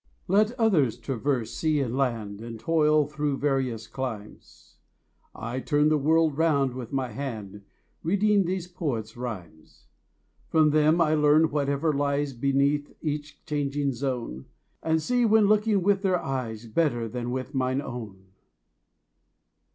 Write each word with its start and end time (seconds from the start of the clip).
Let 0.27 0.53
others 0.59 0.97
traverse 0.97 1.53
sea 1.53 1.79
and 1.79 1.95
land, 1.95 2.41
And 2.41 2.59
toil 2.59 3.05
through 3.05 3.37
various 3.37 3.85
climes, 3.85 4.77
30 5.35 5.45
I 5.45 5.59
turn 5.59 5.89
the 5.89 5.97
world 5.99 6.39
round 6.39 6.73
with 6.73 6.91
my 6.91 7.09
hand 7.09 7.61
Reading 8.01 8.45
these 8.45 8.67
poets' 8.67 9.15
rhymes. 9.15 9.85
From 10.47 10.71
them 10.71 10.99
I 10.99 11.13
learn 11.13 11.51
whatever 11.51 11.93
lies 11.93 12.33
Beneath 12.33 12.91
each 13.03 13.45
changing 13.45 13.93
zone, 13.93 14.47
And 14.81 14.99
see, 14.99 15.23
when 15.23 15.45
looking 15.45 15.83
with 15.83 16.01
their 16.01 16.17
eyes, 16.19 16.61
35 16.63 16.73
Better 16.73 17.07
than 17.07 17.29
with 17.29 17.53
mine 17.53 17.79
own. 17.79 18.25